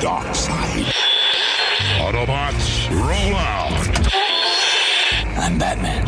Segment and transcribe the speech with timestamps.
[0.00, 0.86] dark side.
[1.98, 3.70] Autobots, roll out.
[5.36, 6.04] I'm Batman.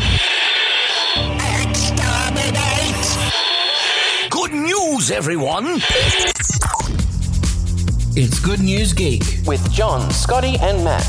[1.61, 3.17] Exterminate!
[4.31, 5.79] Good news, everyone!
[8.15, 9.21] It's Good News Geek.
[9.45, 11.05] with John, Scotty, and Matt.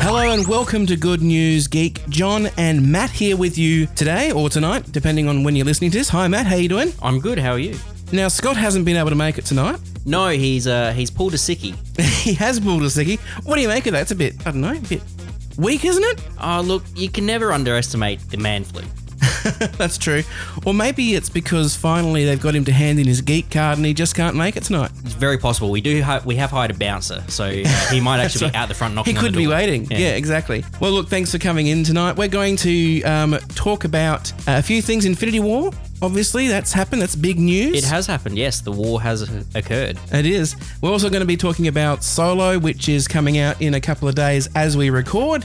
[0.00, 2.08] Hello and welcome to Good News Geek.
[2.08, 5.98] John and Matt here with you today or tonight, depending on when you're listening to
[5.98, 6.08] this.
[6.08, 6.92] Hi Matt, how you doing?
[7.00, 7.38] I'm good.
[7.38, 7.78] How are you?
[8.10, 9.78] Now Scott hasn't been able to make it tonight.
[10.06, 11.74] No, he's uh he's pulled a sickie.
[12.22, 13.18] he has pulled a sickie.
[13.44, 14.02] What do you make of that?
[14.02, 15.02] It's a bit, I don't know, a bit
[15.56, 16.22] weak, isn't it?
[16.40, 18.82] Oh, look, you can never underestimate the man flu.
[19.76, 20.22] That's true.
[20.64, 23.86] Or maybe it's because finally they've got him to hand in his geek card and
[23.86, 24.90] he just can't make it tonight.
[25.04, 25.70] It's very possible.
[25.70, 28.52] We do we have hired a bouncer, so uh, he might actually right.
[28.52, 29.16] be out the front He knocking.
[29.16, 29.86] on could be waiting.
[29.90, 30.10] Yeah.
[30.10, 30.64] exactly.
[30.80, 32.16] Well, look, thanks for coming in tonight.
[32.16, 35.04] We're going to um, talk about a few things.
[35.04, 37.02] Infinity War, obviously, that's happened.
[37.02, 37.76] That's big news.
[37.76, 38.36] It has happened.
[38.36, 39.22] Yes, the war has
[39.54, 39.98] occurred.
[40.12, 40.56] It is.
[40.80, 44.08] We're also going to be talking about Solo, which is coming out in a couple
[44.08, 45.44] of days as we record,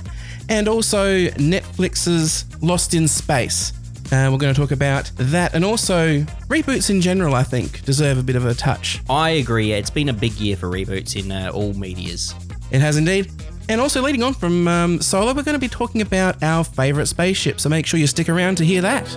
[0.50, 3.74] and also Netflix's Lost in Space.
[4.12, 7.34] Uh, we're going to talk about that, and also reboots in general.
[7.34, 9.02] I think deserve a bit of a touch.
[9.10, 9.72] I agree.
[9.72, 12.36] It's been a big year for reboots in uh, all medias.
[12.72, 13.32] It has indeed.
[13.70, 17.08] And also, leading on from um, Solo, we're going to be talking about our favourite
[17.08, 17.60] spaceship.
[17.62, 19.08] So make sure you stick around to hear that.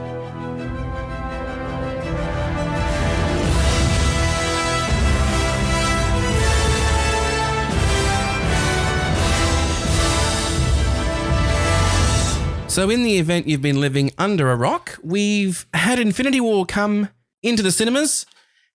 [12.77, 17.09] So, in the event you've been living under a rock, we've had Infinity War come
[17.43, 18.27] into the cinemas,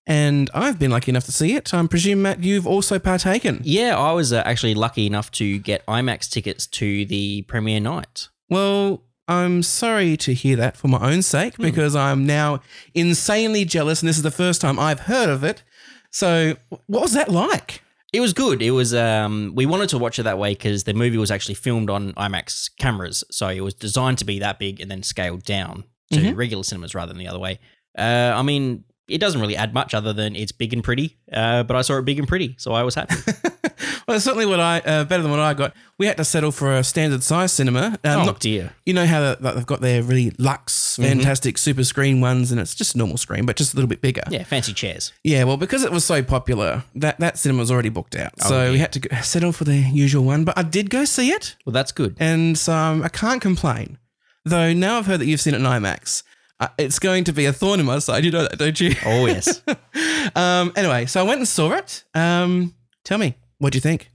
[0.08, 1.72] and I've been lucky enough to see it.
[1.72, 3.60] I presume, Matt, you've also partaken.
[3.62, 8.26] Yeah, I was uh, actually lucky enough to get IMAX tickets to the premiere night.
[8.50, 12.60] Well, I'm sorry to hear that for my own sake because I'm now
[12.94, 15.62] insanely jealous, and this is the first time I've heard of it.
[16.10, 16.56] So,
[16.88, 17.81] what was that like?
[18.12, 18.60] It was good.
[18.60, 18.94] It was.
[18.94, 22.12] Um, we wanted to watch it that way because the movie was actually filmed on
[22.12, 26.34] IMAX cameras, so it was designed to be that big and then scaled down to
[26.34, 27.58] regular cinemas rather than the other way.
[27.96, 31.18] Uh, I mean, it doesn't really add much other than it's big and pretty.
[31.32, 33.14] Uh, but I saw it big and pretty, so I was happy.
[34.08, 35.74] Well, it's certainly what I uh, better than what I got.
[35.98, 37.98] We had to settle for a standard size cinema.
[38.04, 38.72] Um, oh not- dear.
[38.84, 42.94] you know how they've got their really luxe, fantastic super screen ones, and it's just
[42.94, 44.22] a normal screen, but just a little bit bigger.
[44.28, 45.12] Yeah, fancy chairs.
[45.22, 48.64] Yeah, well, because it was so popular, that that cinema was already booked out, so
[48.64, 48.72] dear.
[48.72, 50.44] we had to go, settle for the usual one.
[50.44, 51.56] But I did go see it.
[51.64, 52.16] Well, that's good.
[52.18, 53.98] and so um, I can't complain.
[54.44, 56.24] Though now I've heard that you've seen it in IMAX,
[56.58, 58.24] uh, it's going to be a thorn in my side.
[58.24, 58.94] You know that, don't you?
[59.06, 59.62] Oh yes.
[60.34, 62.02] um, anyway, so I went and saw it.
[62.14, 64.10] Um, tell me, what do you think?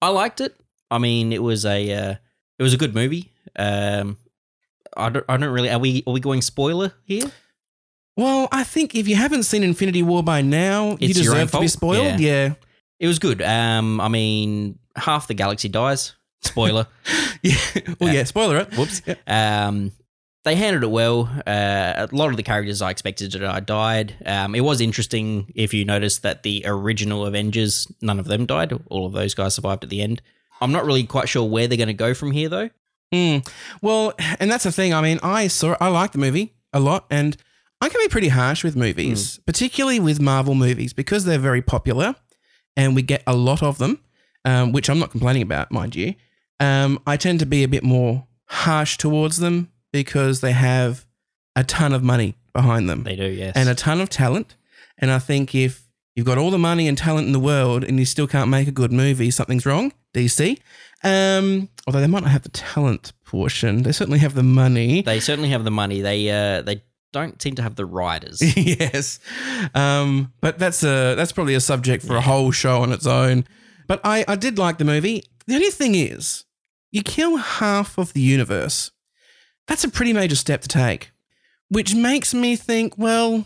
[0.00, 0.56] I liked it.
[0.90, 2.14] I mean, it was a uh,
[2.58, 3.30] it was a good movie.
[3.54, 4.16] Um,
[4.96, 5.68] I don't, I don't really.
[5.68, 7.30] Are we are we going spoiler here?
[8.16, 11.50] Well, I think if you haven't seen Infinity War by now, you It's own deserve
[11.50, 12.18] to be spoiled.
[12.18, 12.54] Yeah.
[12.98, 13.42] It was good.
[13.42, 16.14] Um, I mean, half the galaxy dies.
[16.42, 16.86] Spoiler.
[17.40, 17.54] Yeah.
[18.00, 18.76] well, yeah, spoiler it.
[18.76, 19.00] Whoops.
[19.06, 19.14] Yeah.
[19.68, 19.92] Um,
[20.44, 21.28] they handled it well.
[21.46, 24.16] Uh, a lot of the characters I expected to die died.
[24.24, 28.72] Um, it was interesting if you noticed that the original Avengers, none of them died.
[28.88, 30.22] All of those guys survived at the end.
[30.60, 32.70] I'm not really quite sure where they're going to go from here, though.
[33.12, 33.48] Mm.
[33.80, 34.92] Well, and that's the thing.
[34.92, 37.36] I mean, I saw I like the movie a lot, and
[37.80, 42.16] I can be pretty harsh with movies, particularly with Marvel movies, because they're very popular,
[42.76, 44.00] and we get a lot of them,
[44.44, 46.14] um, which I'm not complaining about, mind you.
[46.60, 51.04] Um, I tend to be a bit more harsh towards them because they have
[51.56, 53.52] a ton of money behind them They do, yes.
[53.56, 54.56] and a ton of talent.
[54.98, 55.84] And I think if
[56.16, 58.66] you've got all the money and talent in the world and you still can't make
[58.68, 59.92] a good movie, something's wrong.
[60.14, 60.58] DC.
[61.04, 65.02] Um, although they might not have the talent portion, they certainly have the money.
[65.02, 66.00] they certainly have the money.
[66.00, 66.82] They uh, they
[67.12, 68.40] don't seem to have the writers.
[68.56, 69.20] yes,
[69.74, 73.44] um, but that's a that's probably a subject for a whole show on its own.
[73.86, 75.22] But I I did like the movie.
[75.46, 76.44] The only thing is,
[76.90, 78.90] you kill half of the universe.
[79.68, 81.12] That's a pretty major step to take,
[81.68, 83.44] which makes me think, well,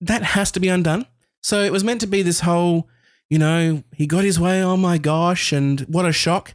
[0.00, 1.06] that has to be undone.
[1.40, 2.88] So it was meant to be this whole,
[3.28, 4.62] you know, he got his way.
[4.62, 6.54] Oh my gosh, and what a shock!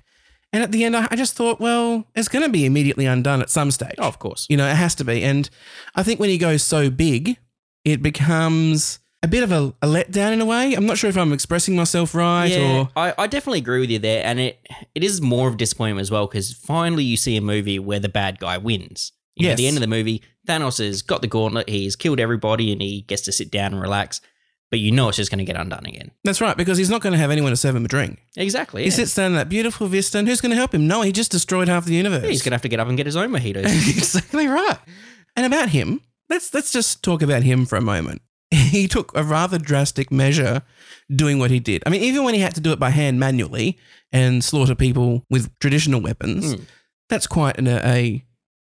[0.52, 3.52] And at the end, I just thought, well, it's going to be immediately undone at
[3.52, 3.96] some stage.
[4.00, 4.48] Oh, of course.
[4.50, 5.24] You know, it has to be.
[5.24, 5.48] And
[5.94, 7.38] I think when you go so big,
[7.86, 10.74] it becomes a bit of a, a letdown in a way.
[10.74, 12.90] I'm not sure if I'm expressing myself right yeah, or.
[12.96, 16.02] I, I definitely agree with you there, and it it is more of a disappointment
[16.02, 19.12] as well because finally you see a movie where the bad guy wins.
[19.36, 22.20] You know, at the end of the movie, Thanos has got the gauntlet, he's killed
[22.20, 24.20] everybody, and he gets to sit down and relax.
[24.70, 26.12] But you know it's just going to get undone again.
[26.26, 28.22] That's right, because he's not going to have anyone to serve him a drink.
[28.36, 28.84] Exactly.
[28.84, 28.96] He yeah.
[28.96, 30.88] sits down in that beautiful vista, and who's going to help him?
[30.88, 32.28] No, he just destroyed half the universe.
[32.28, 33.66] He's going to have to get up and get his own mojitos.
[33.66, 34.78] exactly right.
[35.38, 38.22] And about him, let's let's just talk about him for a moment.
[38.52, 40.62] he took a rather drastic measure
[41.14, 41.84] doing what he did.
[41.86, 43.78] I mean, even when he had to do it by hand manually
[44.12, 46.64] and slaughter people with traditional weapons, Hmm.
[47.10, 48.24] that's quite an, a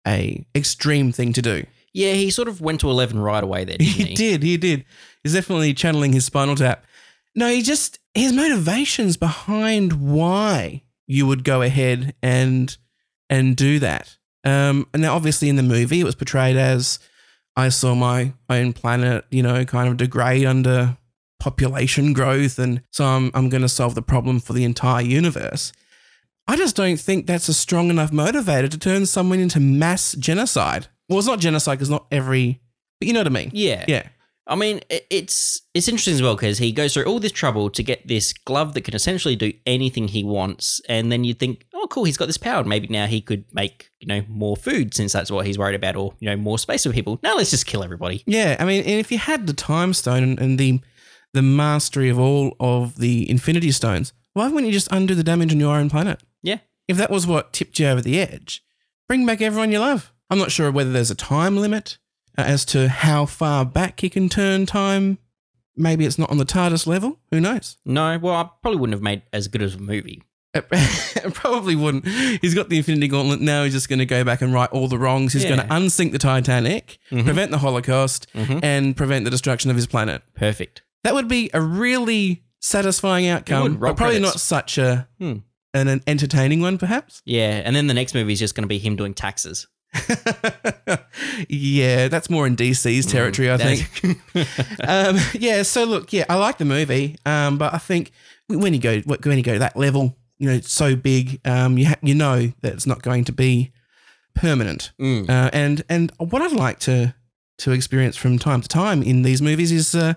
[0.06, 1.64] a extreme thing to do.
[1.92, 3.86] Yeah, he sort of went to 11 right away there, he?
[3.86, 4.84] He did, he did.
[5.22, 6.84] He's definitely channeling his spinal tap.
[7.34, 12.76] No, he just his motivations behind why you would go ahead and
[13.30, 14.16] and do that.
[14.44, 16.98] Um, and now obviously in the movie it was portrayed as
[17.58, 20.96] I saw my own planet, you know, kind of degrade under
[21.40, 25.72] population growth, and so I'm I'm going to solve the problem for the entire universe.
[26.46, 30.86] I just don't think that's a strong enough motivator to turn someone into mass genocide.
[31.08, 32.60] Well, it's not genocide because not every,
[33.00, 33.50] but you know what I mean.
[33.52, 33.84] Yeah.
[33.88, 34.08] Yeah.
[34.48, 37.82] I mean, it's it's interesting as well because he goes through all this trouble to
[37.82, 41.86] get this glove that can essentially do anything he wants, and then you think, oh,
[41.88, 42.64] cool, he's got this power.
[42.64, 45.96] Maybe now he could make you know more food since that's what he's worried about,
[45.96, 47.20] or you know more space for people.
[47.22, 48.22] Now let's just kill everybody.
[48.26, 50.80] Yeah, I mean, and if you had the time stone and, and the
[51.34, 55.52] the mastery of all of the infinity stones, why wouldn't you just undo the damage
[55.52, 56.22] on your own planet?
[56.42, 56.58] Yeah.
[56.86, 58.64] If that was what tipped you over the edge,
[59.08, 60.10] bring back everyone you love.
[60.30, 61.98] I'm not sure whether there's a time limit
[62.38, 65.18] as to how far back he can turn time.
[65.76, 67.18] Maybe it's not on the TARDIS level.
[67.30, 67.76] Who knows?
[67.84, 70.22] No, well, I probably wouldn't have made as good as a movie.
[70.54, 72.06] It probably wouldn't.
[72.06, 73.64] He's got the Infinity Gauntlet now.
[73.64, 75.32] He's just going to go back and right all the wrongs.
[75.34, 77.24] He's going to unsink the Titanic, Mhm.
[77.24, 78.60] prevent the Holocaust, Mhm.
[78.62, 80.22] and prevent the destruction of his planet.
[80.34, 80.82] Perfect.
[81.04, 83.74] That would be a really satisfying outcome.
[83.74, 84.22] But probably credits.
[84.22, 85.38] not such a Hmm.
[85.74, 87.20] an, an entertaining one, perhaps.
[87.26, 89.66] Yeah, and then the next movie is just going to be him doing taxes.
[91.48, 94.20] yeah, that's more in DC's territory, I think.
[94.88, 98.12] um, yeah, so look, yeah, I like the movie, um, but I think
[98.48, 101.78] when you go when you go to that level, you know, it's so big, um,
[101.78, 103.72] you ha- you know that it's not going to be
[104.34, 104.92] permanent.
[105.00, 105.28] Mm.
[105.28, 107.14] Uh, and and what I'd like to
[107.58, 110.14] to experience from time to time in these movies is uh,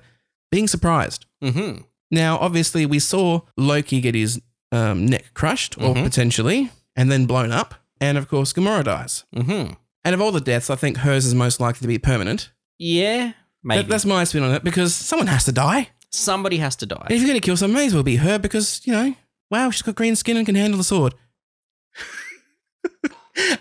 [0.51, 1.25] being surprised.
[1.43, 1.81] Mm-hmm.
[2.11, 4.39] Now, obviously, we saw Loki get his
[4.71, 6.03] um, neck crushed, or Mhm.
[6.03, 7.75] potentially, and then blown up.
[8.01, 9.23] And of course, Gamora dies.
[9.33, 9.73] Mm-hmm.
[10.03, 12.51] And of all the deaths, I think hers is most likely to be permanent.
[12.79, 13.33] Yeah,
[13.63, 15.89] maybe That, that's my spin on it because someone has to die.
[16.11, 17.05] somebody has to die.
[17.05, 19.13] And if you're going to kill someone, may as well be her because, you know,
[19.51, 21.13] wow, she's got green skin and can handle the sword.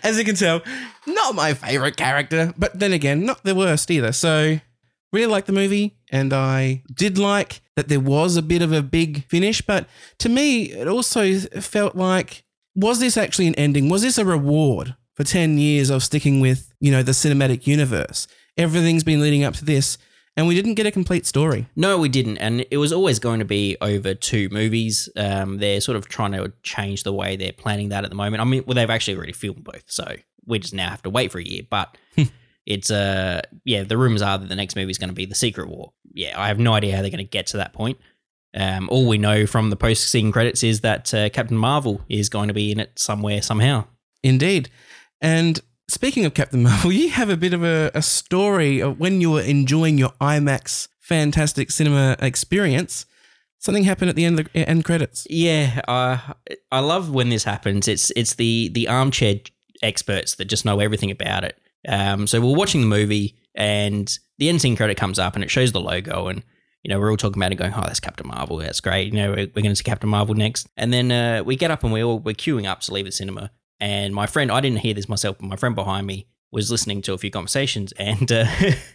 [0.03, 0.61] As you can tell,
[1.07, 4.11] not my favorite character, but then again, not the worst either.
[4.11, 4.59] So,
[5.13, 8.81] really like the movie, and I did like that there was a bit of a
[8.81, 9.87] big finish, but
[10.19, 12.43] to me, it also felt like
[12.75, 13.89] was this actually an ending?
[13.89, 18.27] Was this a reward for 10 years of sticking with, you know, the cinematic universe?
[18.57, 19.97] Everything's been leading up to this,
[20.37, 21.67] and we didn't get a complete story.
[21.75, 25.09] No, we didn't, and it was always going to be over two movies.
[25.15, 28.41] Um, they're sort of trying to change the way they're planning that at the moment.
[28.41, 30.15] I mean, well, they've actually already filmed both, so
[30.45, 31.63] we just now have to wait for a year.
[31.69, 31.97] But
[32.65, 35.35] it's uh, yeah, the rumors are that the next movie is going to be the
[35.35, 35.93] Secret War.
[36.13, 37.97] Yeah, I have no idea how they're going to get to that point.
[38.53, 42.49] Um, all we know from the post-scene credits is that uh, Captain Marvel is going
[42.49, 43.85] to be in it somewhere somehow.
[44.23, 44.69] Indeed.
[45.21, 49.21] And speaking of Captain Marvel, you have a bit of a, a story of when
[49.21, 53.05] you were enjoying your IMAX fantastic cinema experience.
[53.59, 55.27] Something happened at the end of the end credits.
[55.29, 56.33] Yeah, uh,
[56.71, 57.87] I love when this happens.
[57.87, 59.35] It's it's the the armchair
[59.83, 61.59] experts that just know everything about it.
[61.87, 65.51] Um, so we're watching the movie, and the end scene credit comes up, and it
[65.51, 66.43] shows the logo, and
[66.83, 68.57] you know we're all talking about it, going, "Oh, that's Captain Marvel.
[68.57, 71.43] That's great." You know, we're, we're going to see Captain Marvel next, and then uh,
[71.43, 73.51] we get up and we all we're queuing up to leave the cinema.
[73.79, 77.01] And my friend, I didn't hear this myself, but my friend behind me was listening
[77.03, 78.45] to a few conversations, and uh,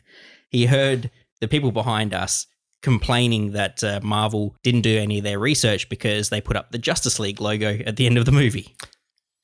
[0.51, 2.47] he heard the people behind us
[2.83, 6.79] complaining that uh, Marvel didn't do any of their research because they put up the
[6.79, 8.77] Justice League logo at the end of the movie.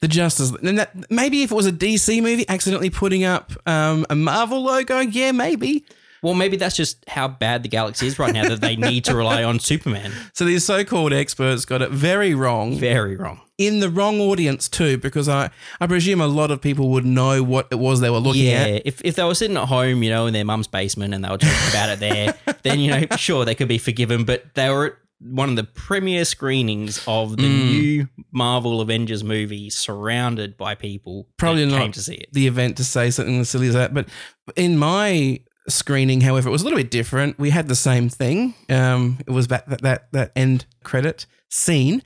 [0.00, 4.04] The Justice, and that maybe if it was a DC movie, accidentally putting up um,
[4.11, 5.84] a Marvel logo, yeah, maybe.
[6.22, 9.14] Well, maybe that's just how bad the galaxy is right now that they need to
[9.16, 10.12] rely on Superman.
[10.34, 13.40] So these so-called experts got it very wrong Very wrong.
[13.58, 15.50] in the wrong audience too, because I
[15.80, 18.64] I presume a lot of people would know what it was they were looking Yeah,
[18.76, 18.86] at.
[18.86, 21.28] if, if they were sitting at home, you know, in their mum's basement and they
[21.28, 24.24] were talking about it there, then, you know, sure, they could be forgiven.
[24.24, 27.64] But they were at one of the premiere screenings of the Mm.
[27.66, 32.28] new Marvel Avengers movie surrounded by people Probably not came to see it.
[32.32, 33.92] the event to say something as silly as that.
[33.94, 34.08] But
[34.56, 37.38] in my screening, however, it was a little bit different.
[37.38, 38.54] We had the same thing.
[38.69, 42.02] Um, it was that that that, end credit scene.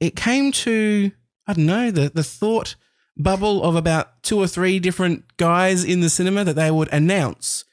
[0.00, 1.10] It came to
[1.46, 2.76] I don't know the the thought
[3.16, 7.64] bubble of about two or three different guys in the cinema that they would announce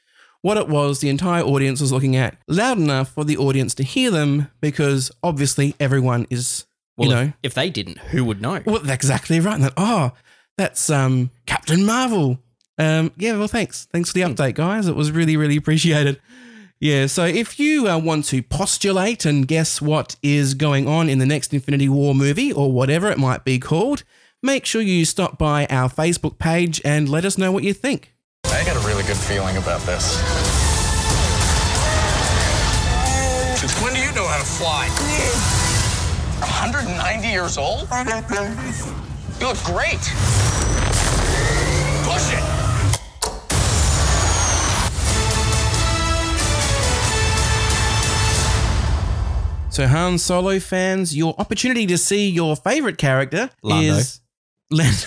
[0.42, 3.82] what it was the entire audience was looking at loud enough for the audience to
[3.82, 8.62] hear them because obviously everyone is Well, you know if they didn't, who would know?
[8.64, 9.54] well, that's exactly right.
[9.54, 10.12] And that, oh,
[10.56, 12.40] that's um, Captain Marvel.
[12.78, 13.86] Um, yeah, well, thanks.
[13.86, 14.86] Thanks for the update, guys.
[14.86, 16.20] It was really, really appreciated.
[16.80, 21.18] Yeah, so if you uh, want to postulate and guess what is going on in
[21.18, 24.04] the next Infinity War movie or whatever it might be called,
[24.44, 28.14] make sure you stop by our Facebook page and let us know what you think.
[28.44, 30.18] I got a really good feeling about this.
[33.58, 34.86] Since when do you know how to fly?
[36.38, 37.88] 190 years old?
[39.40, 40.87] You look great.
[49.78, 53.94] So, Han Solo fans, your opportunity to see your favorite character Lando.
[53.94, 54.20] is
[54.72, 55.06] Lando.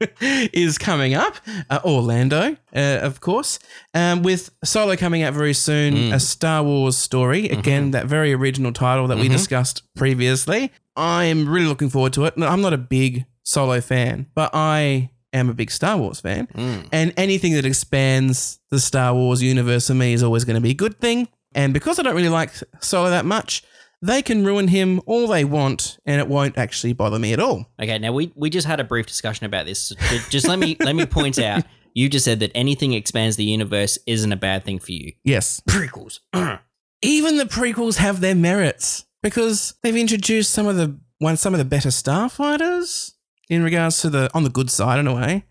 [0.54, 1.36] is coming up,
[1.68, 3.58] uh, Orlando, uh, of course,
[3.92, 7.50] um, with Solo coming out very soon, a Star Wars story.
[7.50, 10.72] Again, that very original title that we discussed previously.
[10.96, 12.32] I am really looking forward to it.
[12.38, 16.48] I'm not a big Solo fan, but I am a big Star Wars fan,
[16.90, 20.70] and anything that expands the Star Wars universe for me is always going to be
[20.70, 21.28] a good thing.
[21.54, 23.64] And because I don't really like Solo that much,
[24.02, 27.66] they can ruin him all they want, and it won't actually bother me at all.
[27.80, 29.80] Okay, now we we just had a brief discussion about this.
[29.80, 29.96] So
[30.28, 31.64] Just let me let me point out.
[31.94, 35.12] You just said that anything expands the universe isn't a bad thing for you.
[35.24, 35.60] Yes.
[35.68, 36.20] Prequels.
[37.02, 41.58] even the prequels have their merits because they've introduced some of the one some of
[41.58, 43.12] the better starfighters
[43.48, 45.44] in regards to the on the good side in a way.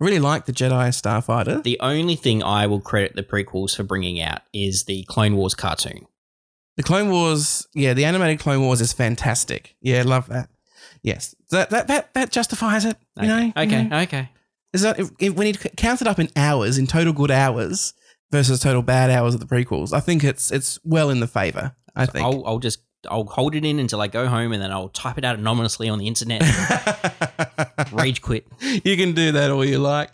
[0.00, 1.62] I really like the Jedi starfighter.
[1.62, 5.54] the only thing I will credit the prequels for bringing out is the Clone Wars
[5.54, 6.06] cartoon.
[6.76, 9.76] The Clone Wars, yeah, the animated Clone Wars is fantastic.
[9.80, 10.48] Yeah, love that.
[11.02, 12.96] Yes, that that that, that justifies it.
[13.20, 13.98] You know, okay, you okay, know?
[14.00, 14.30] okay.
[14.72, 17.92] Is that if, if, when you count it up in hours, in total good hours
[18.30, 21.74] versus total bad hours of the prequels, I think it's it's well in the favor.
[21.94, 22.24] I think.
[22.24, 25.18] I'll, I'll just I'll hold it in until I go home, and then I'll type
[25.18, 26.42] it out anonymously on the internet.
[27.92, 28.46] Rage quit.
[28.60, 30.10] you can do that all you like.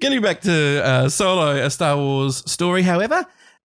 [0.00, 3.24] Getting back to uh, Solo, a Star Wars story, however,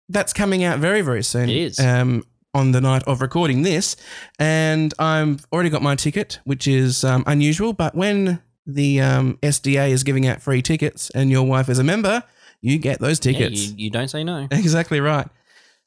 [0.09, 1.49] that's coming out very, very soon.
[1.49, 1.79] It is.
[1.79, 2.23] Um,
[2.55, 3.95] on the night of recording this.
[4.39, 7.73] And I've already got my ticket, which is um, unusual.
[7.73, 11.83] But when the um, SDA is giving out free tickets and your wife is a
[11.83, 12.23] member,
[12.61, 13.67] you get those Yeah, tickets.
[13.67, 14.47] you, you don't say no.
[14.51, 15.27] Exactly right.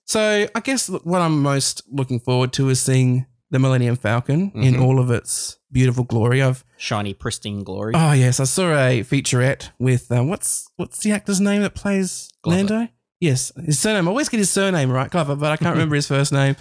[0.05, 4.75] So I guess what I'm most looking forward to is seeing the Millennium Falcon in
[4.75, 4.83] Mhm.
[4.83, 6.41] all of its beautiful glory.
[6.43, 7.93] I've Shiny, pristine glory.
[7.97, 12.31] Oh yes, I saw a featurette with uh, what's what's the actor's name that plays
[12.43, 12.57] Glover.
[12.75, 12.89] Lando?
[13.23, 14.09] Yes, his surname.
[14.09, 16.57] I always get his surname right, Glover, but I can't remember his first name.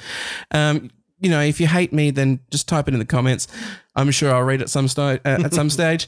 [0.51, 3.48] Um, you know, if you hate me, then just type it in the comments.
[3.96, 6.08] I'm sure I'll read it some sto- uh, at some stage.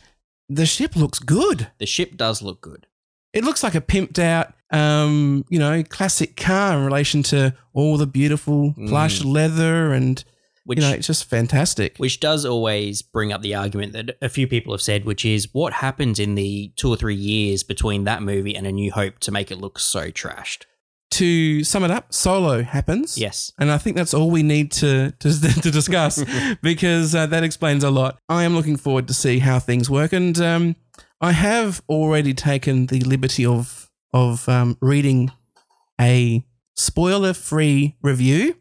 [0.49, 1.69] The ship looks good.
[1.79, 2.85] the ship does look good.
[3.33, 7.97] It looks like a pimped out, um, you know, classic car in relation to all
[7.97, 10.23] the beautiful plush leather and
[10.65, 11.97] Which you know, it's just fantastic.
[11.97, 15.49] which does always bring up the argument that a few people have said, which is
[15.51, 19.19] what happened in the two or three years between that movie and A New Hope
[19.19, 20.63] to make it look so trashed.
[21.11, 23.17] to sum it up, Solo happens.
[23.17, 23.51] Yes.
[23.59, 25.29] And I think that's all we need to to,
[25.61, 26.23] to discuss
[26.61, 28.17] because uh, that explains a lot.
[28.29, 30.75] I am looking forward to see how things work, and um,
[31.21, 35.31] I have already taken the liberty of of um, reading
[35.99, 36.43] a
[36.75, 38.55] spoiler free review,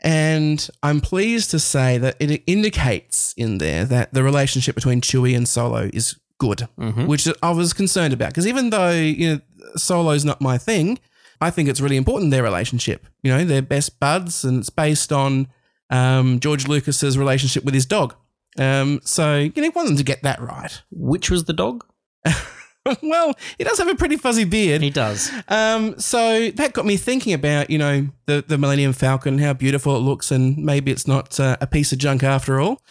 [0.00, 5.36] and I'm pleased to say that it indicates in there that the relationship between Chewie
[5.36, 7.06] and Solo is good, Mhm.
[7.06, 9.40] which I was concerned about because even though you know
[9.76, 10.98] Solo's not my thing.
[11.40, 13.06] I think it's really important their relationship.
[13.22, 15.46] You know, they're best buds, and it's based on
[15.88, 18.16] um, George Lucas's relationship with his dog.
[18.58, 20.82] Um, so you know, want them to get that right.
[20.90, 21.84] Which was the dog?
[23.02, 24.82] well, he does have a pretty fuzzy beard.
[24.82, 25.30] He does.
[25.48, 29.96] Um, so that got me thinking about you know the the Millennium Falcon, how beautiful
[29.96, 32.82] it looks, and maybe it's not uh, a piece of junk after all.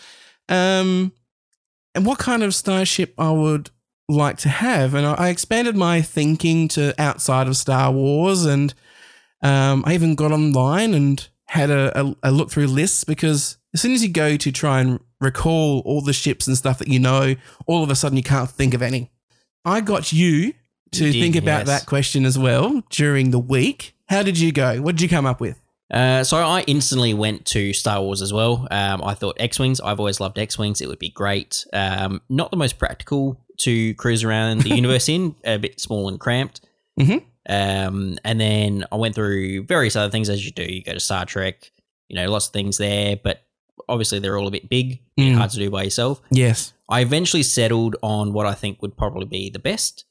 [0.49, 1.11] Um,
[1.95, 3.71] and what kind of starship I would
[4.09, 8.73] like to have, and I, I expanded my thinking to outside of Star Wars, and
[9.41, 13.81] um, I even got online and had a, a, a look through lists because as
[13.81, 16.99] soon as you go to try and recall all the ships and stuff that you
[16.99, 17.35] know,
[17.65, 19.11] all of a sudden you can't think of any.
[19.67, 20.53] I got you
[20.93, 21.67] to You did, think about yes.
[21.67, 23.93] that question as well during the week.
[24.07, 24.81] How did you go?
[24.81, 25.59] What did you come up with?
[25.91, 28.65] Uh, so I instantly went to Star Wars as well.
[28.71, 29.81] Um, I thought X Wings.
[29.81, 30.81] I've always loved X Wings.
[30.81, 31.65] It would be great.
[31.73, 36.19] Um, not the most practical to cruise around the universe in, a bit small and
[36.19, 36.61] cramped.
[36.99, 37.23] Mhm.
[37.49, 40.63] Um, and then I went through various other things as you do.
[40.63, 41.71] You go to Star Trek.
[42.09, 43.41] You know, lots of things there, but
[43.89, 45.35] obviously they're all a bit big, Mm.
[45.35, 46.21] hard to do by yourself.
[46.31, 46.73] Yes.
[46.89, 50.05] I eventually settled on what I think would probably be the best.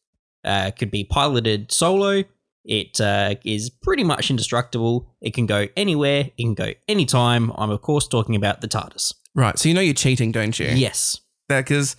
[0.45, 2.23] Uh, could be piloted solo.
[2.65, 5.09] It uh, is pretty much indestructible.
[5.21, 6.31] It can go anywhere.
[6.37, 7.53] It can go anytime.
[7.57, 9.15] I'm of course talking about the TARDIS.
[9.35, 9.59] Right.
[9.59, 10.67] So you know you're cheating, don't you?
[10.67, 11.21] Yes.
[11.49, 11.97] Because,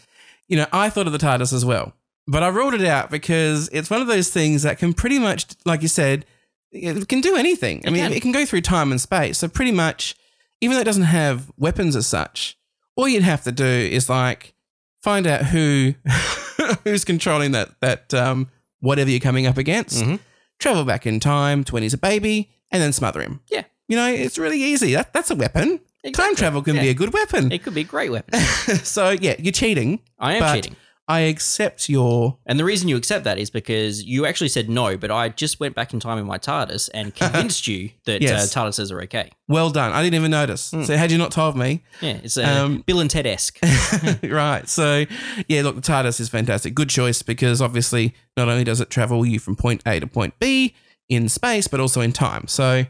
[0.47, 1.93] you know, I thought of the TARDIS as well,
[2.27, 5.45] but I ruled it out because it's one of those things that can pretty much,
[5.65, 6.25] like you said,
[6.71, 7.81] it can do anything.
[7.87, 8.13] I mean, can.
[8.13, 9.37] it can go through time and space.
[9.37, 10.15] So pretty much,
[10.61, 12.57] even though it doesn't have weapons as such,
[12.95, 14.53] all you'd have to do is like
[15.01, 15.93] find out who
[16.83, 18.49] who's controlling that that um,
[18.79, 20.03] whatever you're coming up against.
[20.03, 20.19] Mhm.
[20.59, 23.41] Travel back in time to when he's a baby, and then smother him.
[23.51, 23.63] Yeah.
[23.87, 24.93] You know, it's really easy.
[24.95, 25.79] That, that's a weapon.
[26.13, 27.51] Time travel can be a good weapon.
[27.51, 28.39] It could be a great weapon.
[28.83, 29.99] so yeah, you're cheating.
[30.19, 30.75] I am cheating.
[31.09, 32.37] I accept your.
[32.45, 35.57] And the reason you accept that is because you actually said no, but I just
[35.59, 38.53] went back in time in my TARDIS and convinced you that Yes.
[38.55, 39.31] uh, TARDISes are okay.
[39.47, 39.93] Well done.
[39.93, 40.63] I didn't even notice.
[40.63, 43.57] So had you not told me, Yeah, it's uh, Um, Bill and Ted esque.
[44.23, 44.67] right.
[44.67, 45.05] So,
[45.47, 46.75] yeah, look, the TARDIS is fantastic.
[46.75, 50.37] Good choice because obviously not only does it travel you from point A to point
[50.39, 50.75] B
[51.07, 52.47] in space, but also in time.
[52.49, 52.85] So,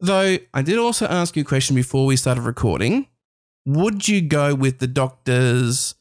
[0.00, 3.06] though I did also ask you a question before we started recording,
[3.64, 5.94] would you go with the Doctor's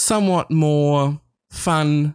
[0.00, 2.14] somewhat more fun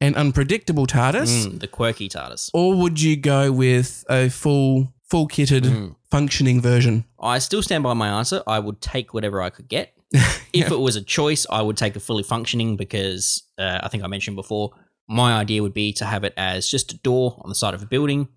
[0.00, 2.50] and unpredictable TARDIS, Mm, the quirky TARDIS.
[2.54, 5.96] or would you go with a full, full kitted, Mm.
[6.10, 7.04] functioning version?
[7.20, 8.42] I still stand by my answer.
[8.46, 9.94] I would take whatever I could get.
[10.52, 14.02] If it was a choice, I would take a fully functioning because uh, I think
[14.02, 14.70] I mentioned before,
[15.08, 17.82] my idea would be to have it as just a door on the side of
[17.82, 18.28] a building,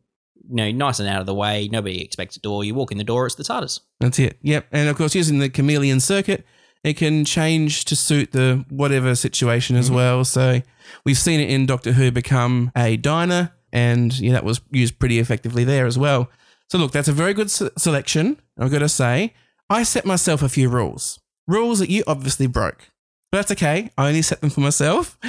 [0.50, 1.70] you know, nice and out of the way.
[1.72, 2.64] Nobody expects a door.
[2.66, 3.80] You walk in the door, it's the TARDIS.
[4.00, 4.38] That's it.
[4.42, 4.68] Yep.
[4.72, 6.46] And of course, using the chameleon circuit,
[6.84, 10.24] it can change to suit the whatever situation as well.
[10.26, 10.62] So
[11.06, 15.20] we've seen it in Doctor Who become a diner, and yeah, that was used pretty
[15.20, 16.30] effectively there as well.
[16.70, 18.42] So look, that's a very good se- selection.
[18.58, 19.34] I've got to say,
[19.70, 22.90] I set myself a few rules, rules that you obviously broke,
[23.32, 23.90] but that's okay.
[23.98, 25.18] I only set them for myself.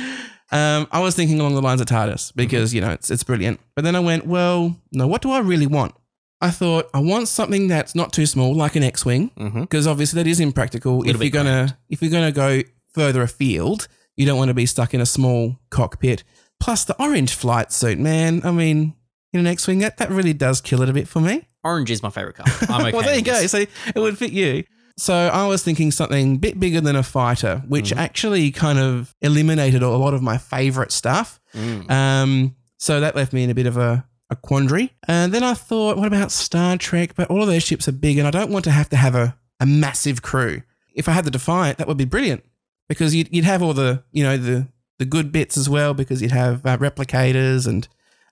[0.52, 3.58] Um, I was thinking along the lines of TARDIS because you know it's it's brilliant.
[3.74, 5.94] But then I went, well, no, what do I really want?
[6.42, 9.60] I thought I want something that's not too small, like an X-wing, Mm-hmm.
[9.62, 11.02] because obviously that is impractical.
[11.08, 14.92] If you're gonna if you're gonna go further afield, you don't want to be stuck
[14.92, 16.24] in a small cockpit.
[16.60, 18.40] Plus the orange flight suit, man.
[18.44, 18.94] I mean,
[19.32, 21.48] in an X-wing, that, that really does kill it a bit for me.
[21.64, 22.52] Orange is my favorite color.
[22.68, 22.92] I'm okay.
[22.92, 23.46] well, there you go.
[23.46, 24.64] So it would fit you.
[24.98, 27.98] So I was thinking something a bit bigger than a fighter, which Mm-hmm.
[27.98, 31.40] actually kind of eliminated a lot of my favorite stuff.
[31.54, 31.90] Mm.
[31.90, 34.92] Um, so that left me in a bit of a, a quandary.
[35.06, 37.14] And then I thought, what about Star Trek?
[37.14, 39.14] But all of their ships are big, and I don't want to have to have
[39.14, 40.62] a, a massive crew.
[40.94, 42.44] If I had the Defiant, that would be brilliant
[42.88, 44.66] because you'd, you'd have all the you know the
[44.98, 47.88] the good bits as well because you'd have uh, replicators and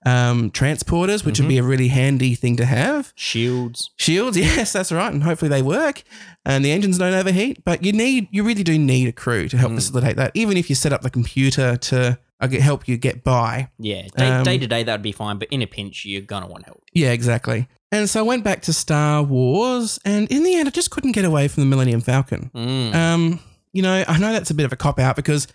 [0.07, 3.13] um, transporters, which would be a really handy thing to have.
[3.17, 3.91] Shields.
[3.97, 6.03] Shields, yes, that's right, and hopefully they work,
[6.45, 7.65] and the engines don't overheat.
[7.65, 10.33] But you need, you really do need a crew to help facilitate that.
[10.35, 13.69] Even if you set up the computer to uh, get- help you get by.
[13.79, 16.23] Yeah, day, Um, day to day that would be fine, but in a pinch, you're
[16.23, 16.83] gonna want help.
[16.93, 17.69] Yeah, exactly.
[17.93, 21.13] And so I went back to Star Wars, and in the end, I just couldn't
[21.13, 22.51] get away from the Millennium Falcon.
[22.55, 22.95] Mm.
[22.95, 23.41] Um,
[23.73, 25.49] you know, I know that's a bit of a cop out because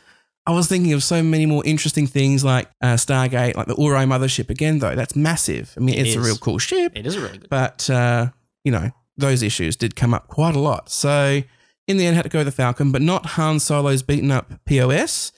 [0.46, 4.06] I was thinking of so many more interesting things like uh, Stargate, like the Ori
[4.06, 4.50] mothership.
[4.50, 5.74] Again, though, that's massive.
[5.78, 6.92] I mean, It it's a real cool ship.
[6.96, 7.50] It is a really good.
[7.50, 8.28] but uh,
[8.64, 10.90] you know those issues did come up quite a lot.
[10.90, 11.42] So
[11.88, 14.30] in the end, I had to go with the Falcon, but not Han Solo's beaten
[14.30, 15.32] up POS.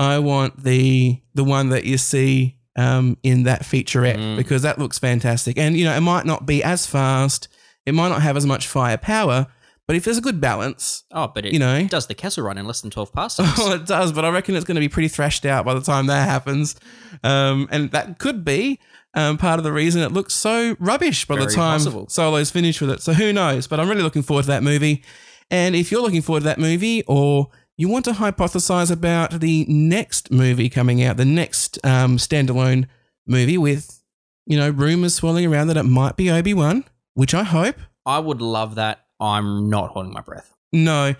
[0.00, 4.36] I want the the one that you see um, in that featurette Mm.
[4.36, 5.58] because that looks fantastic.
[5.58, 7.48] And you know, it might not be as fast,
[7.86, 9.46] it might not have as much firepower,
[9.86, 11.84] but if there's a good balance, Oh, but it you know.
[11.86, 13.58] does the Kessel Run in less than 12 passes.
[13.58, 15.80] well, it does, but I reckon it's going to be pretty thrashed out by the
[15.82, 16.76] time that happens.
[17.24, 18.78] Um, and that could be
[19.14, 22.08] um, part of the reason it looks so rubbish by the time possible.
[22.08, 23.02] Solo's finished with it.
[23.02, 23.66] So who knows?
[23.66, 25.02] But I'm really looking forward to that movie.
[25.50, 27.48] And if you're looking forward to that movie or
[27.80, 32.86] you want to hypothesize about the next movie coming out, the next um, standalone
[33.26, 34.02] movie with,
[34.44, 37.76] you know, rumors swirling around that it might be Obi Wan, which I hope.
[38.04, 39.06] I would love that.
[39.18, 40.54] I'm not holding my breath.
[40.74, 41.14] No.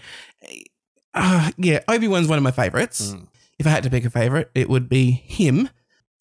[1.14, 3.12] Uh, yeah, Obi Wan's one of my favorites.
[3.12, 3.28] Mm.
[3.58, 5.70] If I had to pick a favorite, it would be him.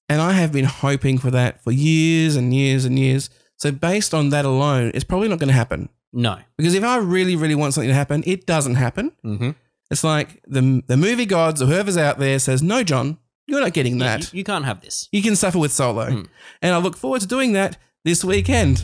[0.08, 3.30] And I have been hoping for that for years and years and years.
[3.58, 5.90] So, based on that alone, it's probably not going to happen.
[6.14, 6.40] No.
[6.58, 9.12] Because if I really, really want something to happen, it doesn't happen.
[9.24, 9.52] Mm-hmm.
[9.92, 13.74] It's like the, the movie gods or whoever's out there says, No, John, you're not
[13.74, 14.32] getting that.
[14.32, 15.10] you, you can't have this.
[15.12, 16.12] You can suffer with solo.
[16.12, 16.22] Hmm.
[16.62, 18.84] And I look forward to doing that this weekend.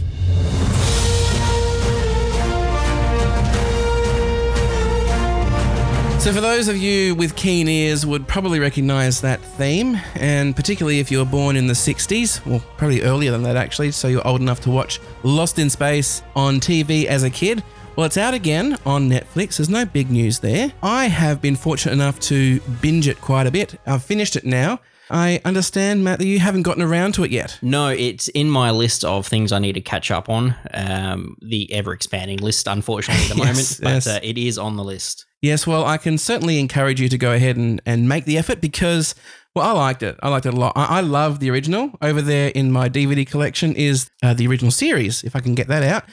[6.19, 10.99] So, for those of you with keen ears, would probably recognize that theme, and particularly
[10.99, 14.27] if you were born in the 60s, well, probably earlier than that actually, so you're
[14.27, 17.63] old enough to watch Lost in Space on TV as a kid.
[17.95, 19.55] Well, it's out again on Netflix.
[19.57, 20.73] There's no big news there.
[20.83, 23.79] I have been fortunate enough to binge it quite a bit.
[23.87, 24.81] I've finished it now.
[25.09, 27.57] I understand, Matt, that you haven't gotten around to it yet.
[27.61, 30.55] No, it's in my list of things I need to catch up on.
[30.73, 34.07] Um, the ever expanding list, unfortunately, at the Yes, moment, but yes.
[34.07, 35.25] uh, it is on the list.
[35.41, 38.59] Yes, well, I can certainly encourage you to go ahead and, and make the effort
[38.59, 39.15] because
[39.55, 40.17] Well, I liked it.
[40.21, 40.73] I liked it a lot.
[40.75, 41.91] I, I love the original.
[42.01, 45.67] Over there in my DVD collection is uh, the original series, if I can get
[45.69, 46.03] that out.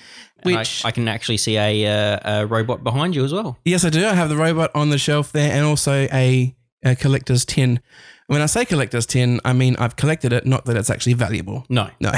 [0.44, 3.58] And I- Which, I, can actually see a, uh, a robot behind you as well.
[3.64, 4.06] yes, I do.
[4.06, 7.80] I have the robot on the shelf there and also a, a collector's tin.
[8.28, 11.66] When I say collector's tin, I mean I've collected it, not that it's actually valuable.
[11.68, 12.12] No, No.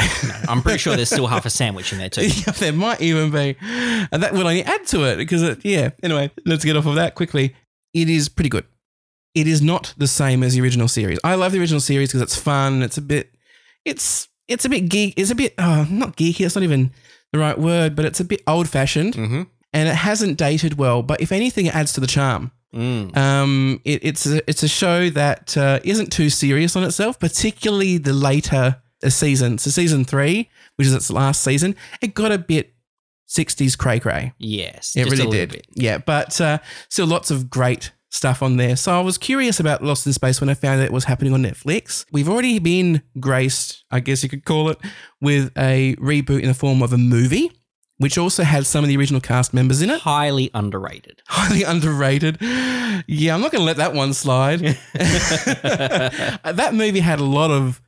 [0.48, 2.22] I'm pretty sure there's still half a sandwich in there too.
[2.46, 3.56] Yeah, there might even be.
[3.62, 5.90] And that would only add to it because, it, yeah.
[6.02, 7.56] Anyway, let's get off of that quickly.
[7.94, 8.66] It is pretty good.
[9.34, 11.18] It is not the same as the original series.
[11.24, 12.82] I love the original series because it's fun.
[12.82, 13.34] It's a bit,
[13.84, 15.14] it's it's a bit geek.
[15.16, 16.44] It's a bit, oh, not geeky.
[16.46, 16.92] It's not even
[17.32, 19.42] the right word, but it's a bit old fashioned Mm-hmm.
[19.72, 21.02] and it hasn't dated well.
[21.02, 22.52] But if anything, it adds to the charm.
[22.74, 23.16] Mm.
[23.16, 27.98] Um, it, it's a, it's a show that uh, isn't too serious on itself, particularly
[27.98, 29.62] the later seasons.
[29.62, 32.74] So season three, which is its last season, it got a bit
[33.28, 34.32] 60s cray cray.
[34.38, 35.52] Yes, It just really did.
[35.52, 35.66] bit.
[35.74, 38.76] Yeah, but uh, still lots of great stuff on there.
[38.76, 41.32] So I was curious about Lost in Space when I found that it was happening
[41.34, 42.06] on Netflix.
[42.12, 44.78] We've already been graced, I guess you could call it,
[45.20, 47.50] with a reboot in the form of a movie,
[47.98, 50.00] which also had some of the original cast members in it.
[50.00, 51.22] Highly underrated.
[51.28, 52.38] Highly underrated.
[52.40, 54.60] Yeah, I'm not going to let that one slide.
[54.94, 57.82] that movie had a lot of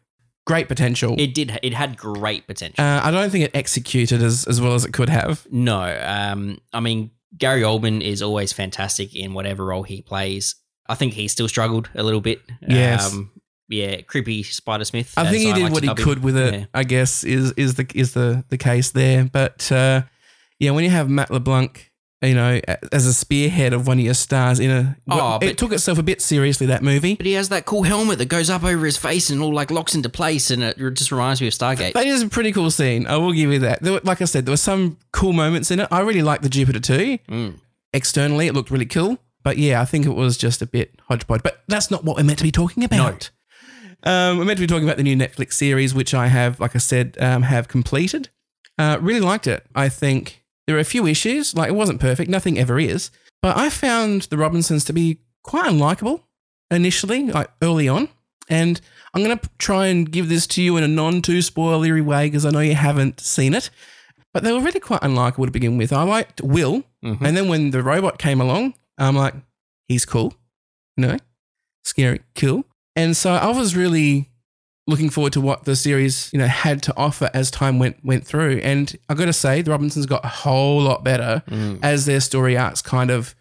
[0.44, 1.14] great potential.
[1.18, 1.56] It did.
[1.62, 2.84] It had great potential.
[2.84, 5.46] uh, I don't think it executed as, as well as it could have.
[5.52, 10.54] no, um, I mean Gary Oldman is always fantastic in whatever role he plays.
[10.88, 12.40] I think he still struggled a little bit.
[12.66, 13.12] Yes.
[13.12, 13.30] Um,
[13.68, 15.12] yeah, creepy Spider Smith.
[15.16, 16.04] I think he did like what he dub him.
[16.04, 16.54] could with it.
[16.54, 16.64] Yeah.
[16.72, 19.24] I guess is is the is the the case there.
[19.24, 20.02] But uh,
[20.58, 21.85] yeah, when you have Matt LeBlanc,
[22.22, 22.60] you know,
[22.92, 26.02] as a spearhead of one of your stars in a, Oh, it took itself a
[26.02, 27.14] bit seriously that movie.
[27.14, 29.70] But he has that cool helmet that goes up over his face and all like
[29.70, 31.92] locks into place, and it just reminds me of Stargate.
[31.92, 33.06] That is a pretty cool scene.
[33.06, 33.82] I will give you that.
[33.82, 35.88] Were, like I said, there were some cool moments in it.
[35.90, 37.18] I really liked the Jupiter 2.
[37.28, 37.60] Mm.
[37.92, 39.18] Externally, it looked really cool.
[39.42, 41.42] But yeah, I think it was just a bit hodgepodge.
[41.42, 43.30] But that's not what we're meant to be talking about.
[44.02, 46.74] Um, we're meant to be talking about the new Netflix series, which I have, like
[46.74, 48.28] I said, um, have completed.
[48.78, 49.64] Uh, really liked it.
[49.74, 51.54] I think there are a few issues.
[51.54, 52.30] Like it wasn't perfect.
[52.30, 53.10] Nothing ever is.
[53.42, 56.22] But I found the Robinsons to be quite unlikable
[56.70, 58.08] initially, like early on.
[58.48, 58.80] And
[59.14, 62.26] I'm going to try and give this to you in a non too spoilery way
[62.28, 63.70] because I know you haven't seen it.
[64.32, 65.92] But they were really quite unlikable to begin with.
[65.92, 66.82] I liked Will.
[67.04, 67.22] Mhm.
[67.22, 69.34] And then when the robot came along, I'm like,
[69.88, 70.34] he's cool.
[70.96, 71.16] You know,
[71.84, 72.64] scary, cool.
[72.94, 74.30] And so I was really
[74.86, 78.26] looking forward to what the series, you know, had to offer as time went went
[78.26, 78.58] through.
[78.62, 81.80] And I got to say, the Robinsons got a whole lot better Mm.
[81.82, 83.34] as their story arcs kind of,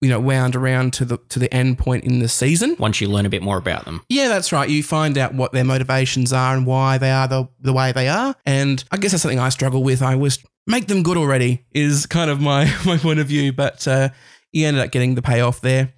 [0.00, 2.76] you know, wound around to the to the end point in the season.
[2.78, 4.02] Once you learn a bit more about them.
[4.08, 4.68] Yeah, that's right.
[4.68, 8.08] You find out what their motivations are and why they are the, the way they
[8.08, 8.34] are.
[8.46, 10.00] And I guess that's something I struggle with.
[10.02, 13.52] I was make them good already is kind of my, my point of view.
[13.52, 14.10] But uh,
[14.52, 15.92] you ended up getting the payoff there.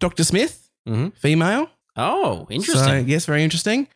[0.00, 0.24] Dr.
[0.24, 1.16] Smith, Mhm.
[1.16, 1.70] female.
[1.96, 2.84] Oh, interesting.
[2.84, 3.86] So, yes, very interesting.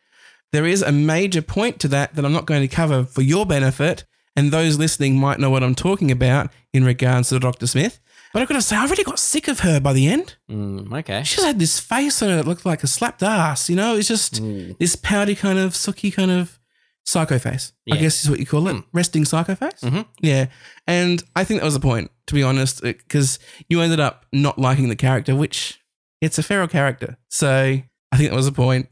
[0.56, 3.44] There is a major point to that that I'm not going to cover for your
[3.44, 4.04] benefit.
[4.34, 7.66] And those listening might know what I'm talking about in regards to Dr.
[7.66, 8.00] Smith.
[8.32, 10.36] But I've got to say, I really got sick of her by the end.
[10.50, 11.22] Mm, okay.
[11.24, 13.68] She just had this face on her that looked like a slapped ass.
[13.68, 14.78] You know, it's just Mm.
[14.78, 16.58] this pouty kind of sooky kind of
[17.04, 17.72] psycho face.
[17.92, 18.84] I guess is what you call it, Mm.
[18.94, 19.80] resting psycho face.
[19.82, 20.06] Mhm.
[20.22, 20.46] Yeah,
[20.86, 23.38] and I think that was the point, to be honest, because
[23.68, 25.78] you ended up not liking the character, which
[26.20, 27.16] it's a feral character.
[27.30, 27.80] So
[28.12, 28.88] I think that was the point.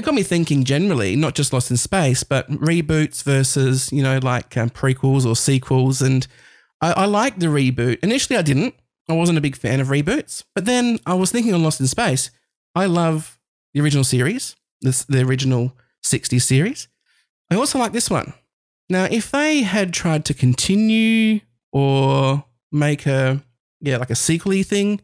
[0.00, 4.18] It got me thinking generally, not just Lost in Space, but reboots versus you know
[4.22, 6.00] like um, prequels or sequels.
[6.00, 6.26] And
[6.80, 7.98] I, I liked the reboot.
[8.02, 8.74] Initially, I didn't.
[9.10, 11.86] I wasn't a big fan of reboots, but then I was thinking on Lost in
[11.86, 12.30] Space.
[12.74, 13.38] I love
[13.74, 16.88] the original series, the original 60s series.
[17.50, 18.32] I also like this one.
[18.88, 21.40] Now, if they had tried to continue
[21.72, 23.42] or make a
[23.82, 25.02] yeah like a sequely thing,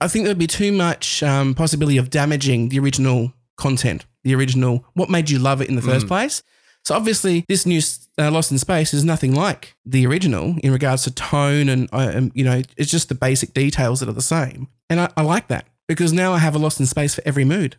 [0.00, 4.84] I think there'd be too much um, possibility of damaging the original content, the original
[4.94, 6.08] what made you love it in the first Mm.
[6.08, 6.42] place.
[6.84, 7.80] So obviously, this new
[8.18, 12.12] uh, Lost in Space is nothing like the original in regards to tone and uh,
[12.14, 15.22] um, you know it's just the basic details that are the same, and I, I
[15.22, 17.76] like that because now I have a Lost in Space for every mood.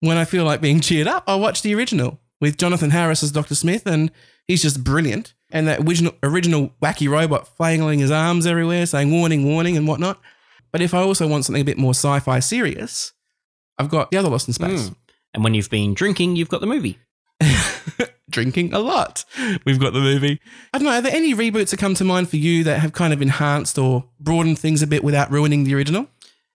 [0.00, 3.30] When I feel like being cheered up, I watch the original with Jonathan Harris as
[3.32, 4.10] Doctor Smith, and
[4.48, 5.34] he's just brilliant.
[5.52, 10.20] And that original, original wacky robot flailing his arms everywhere, saying "warning, warning" and whatnot.
[10.72, 13.12] But if I also want something a bit more sci-fi serious,
[13.78, 14.88] I've got the other Lost in Space.
[14.90, 14.96] Mm.
[15.34, 16.98] And when you've been drinking, you've got the movie.
[18.30, 19.24] drinking a lot.
[19.64, 20.40] We've got the movie.
[20.72, 20.92] I don't know.
[20.92, 23.78] Are there any reboots that come to mind for you that have kind of enhanced
[23.78, 26.06] or broadened things a bit without ruining the original?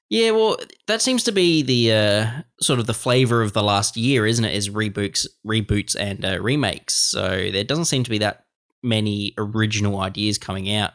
[0.10, 0.58] Yeah, well,
[0.88, 4.46] that seems to be the uh, sort of the flavor of the last year, isn't
[4.46, 4.54] it?
[4.54, 6.94] Is reboots, reboots, and uh, remakes.
[6.94, 8.46] So there doesn't seem to be that
[8.84, 10.92] many original ideas coming out.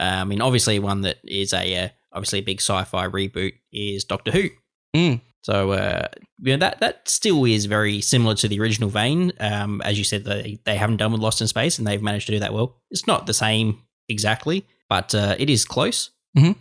[0.00, 4.04] Uh, I mean, obviously, one that is a uh, obviously a big sci-fi reboot is
[4.04, 4.48] Doctor Who.
[4.96, 5.20] Mm.
[5.44, 6.08] So uh,
[6.40, 9.30] you know that that still is very similar to the original vein.
[9.38, 12.26] Um, as you said, they they haven't done with Lost in Space, and they've managed
[12.26, 12.76] to do that well.
[12.90, 16.10] It's not the same exactly, but uh, it is close.
[16.36, 16.56] Mhm.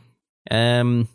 [0.52, 1.08] Um,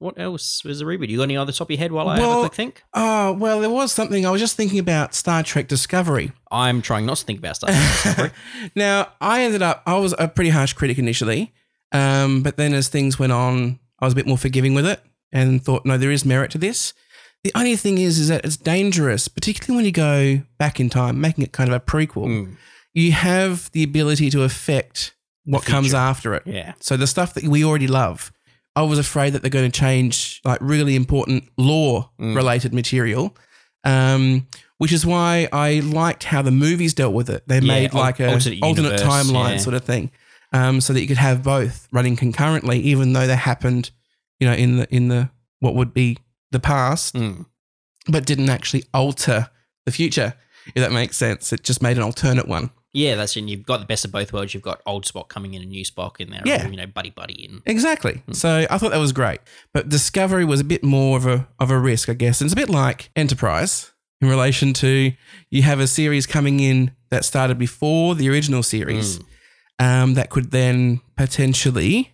[0.00, 1.08] what else was the reboot?
[1.08, 2.82] You got any other top of your head while I have a quick think?
[2.92, 4.26] Oh, well, there was something.
[4.26, 6.32] I was just thinking about Star Trek Discovery.
[6.50, 8.30] I'm trying not to think about Star Trek Discovery.
[8.74, 11.54] now, I ended up, I was a pretty harsh critic initially,
[11.92, 15.00] um, but then as things went on, I was a bit more forgiving with it
[15.32, 16.92] and thought, no, there is merit to this.
[17.44, 21.20] The only thing is, is that it's dangerous, particularly when you go back in time,
[21.20, 22.26] making it kind of a prequel.
[22.26, 22.56] Mm.
[22.94, 26.42] You have the ability to affect what comes after it.
[26.46, 26.72] Yeah.
[26.80, 28.32] So the stuff that we already love,
[28.74, 32.34] I was afraid that they're going to change like really important lore Mm.
[32.34, 33.36] related material.
[33.84, 34.46] Um,
[34.78, 37.46] which is why I liked how the movies dealt with it.
[37.46, 39.56] They Yeah, made al- like a alternate alternate, timeline yeah.
[39.58, 40.10] sort of thing,
[40.52, 43.90] um, so that you could have both running concurrently, even though they happened,
[44.40, 45.28] you know, in the in the
[45.60, 46.18] what would be
[46.54, 47.44] the past, Mm.
[48.08, 49.50] but didn't actually alter
[49.84, 50.34] the future.
[50.74, 52.70] If that makes sense, it just made an alternate one.
[52.94, 53.42] Yeah, that's it.
[53.44, 54.54] You've got the best of both worlds.
[54.54, 56.40] You've got old Spock coming in and new Spock in there.
[56.46, 56.66] Yeah.
[56.68, 57.60] You know, buddy buddy in.
[57.66, 58.22] Exactly.
[58.26, 58.32] Hmm.
[58.32, 59.40] So I thought that was great.
[59.74, 62.40] But Discovery was a bit more of a of a risk, I guess.
[62.40, 63.90] And it's a bit like Enterprise
[64.22, 65.12] in relation to
[65.50, 69.84] you have a series coming in that started before the original series Hmm.
[69.84, 72.13] um, that could then potentially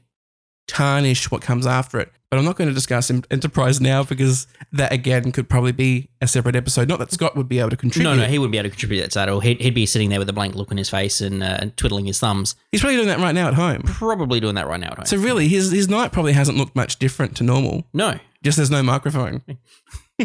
[0.71, 2.13] tarnish what comes after it.
[2.31, 6.29] But I'm not going to discuss Enterprise now because that again could probably be a
[6.29, 6.89] separate episode.
[6.89, 8.09] Not that Scott would be able to contribute.
[8.09, 9.41] No, no, he wouldn't be able to contribute that at all.
[9.41, 12.07] He'd, he'd be sitting there with a blank look on his face and uh, twiddling
[12.07, 12.55] his thumbs.
[12.71, 13.83] He's probably doing that right now at home.
[13.85, 15.07] Probably doing that right now at home.
[15.07, 17.87] So really, his his night probably hasn't looked much different to normal.
[17.93, 18.19] no.
[18.43, 19.43] Just there's no microphone.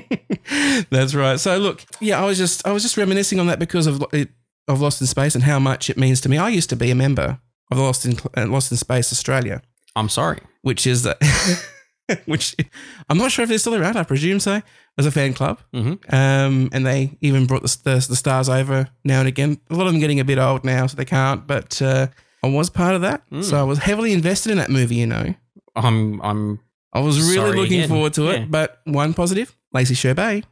[0.89, 1.39] That's right.
[1.39, 4.29] So look, yeah, I was just I was just reminiscing on that because of it,
[4.67, 6.37] of Lost in Space and how much it means to me.
[6.37, 7.39] I used to be a member
[7.71, 9.61] of Lost in uh, Lost in Space Australia,
[9.95, 10.39] I'm sorry.
[10.61, 11.17] which is that
[12.25, 12.55] which
[13.09, 13.97] I'm not sure if they're still around.
[13.97, 14.61] I presume so.
[14.97, 15.99] As a fan club, Mhm.
[16.13, 19.59] um, and they even brought the, the the stars over now and again.
[19.69, 21.45] A lot of them getting a bit old now, so they can't.
[21.45, 22.07] But uh,
[22.41, 24.95] I was part of that, so I was heavily invested in that movie.
[24.95, 25.33] You know,
[25.75, 26.61] I'm I'm
[26.93, 27.89] I was really Sorry looking again.
[27.89, 28.39] forward to it.
[28.39, 28.45] Yeah.
[28.49, 30.45] But one positive, Lacey Chabert,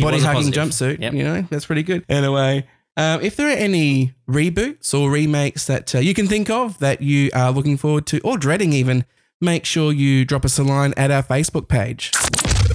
[0.00, 1.00] body hugging jumpsuit.
[1.00, 1.12] Yep.
[1.14, 2.04] You know, that's pretty good.
[2.08, 6.78] Anyway, um, if there are any reboots or remakes that uh, you can think of
[6.80, 9.04] that you are looking forward to or dreading even,
[9.40, 12.12] make sure you drop us a line at our Facebook page.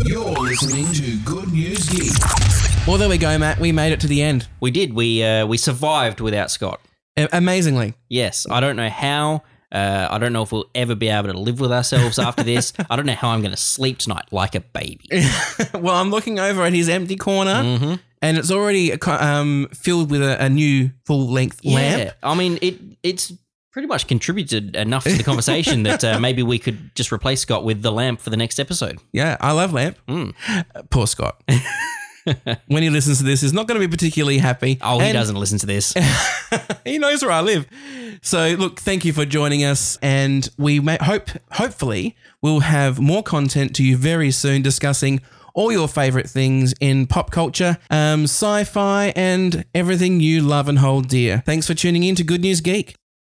[0.05, 2.13] You're listening to Good News Geek.
[2.88, 3.59] Well, there we go, Matt.
[3.59, 4.47] We made it to the end.
[4.59, 4.93] We did.
[4.93, 6.81] We uh, we survived without Scott.
[7.15, 7.93] A- amazingly.
[8.09, 8.47] Yes.
[8.49, 9.43] I don't know how.
[9.71, 12.73] Uh, I don't know if we'll ever be able to live with ourselves after this.
[12.89, 15.05] I don't know how I'm going to sleep tonight like a baby.
[15.73, 17.93] well, I'm looking over at his empty corner, Mm-hmm.
[18.23, 22.13] And it's already um, filled with a, a new full length lamp.
[22.23, 23.33] I mean, it it's
[23.71, 27.65] pretty much contributed enough to the conversation that uh, maybe we could just replace Scott
[27.65, 28.99] with the lamp for the next episode.
[29.12, 29.97] Yeah, I love lamp.
[30.07, 30.33] Mm.
[30.47, 31.43] Uh, poor Scott.
[32.67, 34.77] when he listens to this, he's not going to be particularly happy.
[34.81, 35.93] Oh, he And doesn't listen to this.
[36.86, 37.67] he knows where I live.
[38.21, 43.23] So, look, thank you for joining us, and we may hope, hopefully, we'll have more
[43.23, 45.21] content to you very soon discussing
[45.54, 51.08] all your favorite things in pop culture, um, sci-fi, and everything you love and hold
[51.08, 51.44] dear.
[51.46, 52.96] Thanks for tuning in to Good News Geek.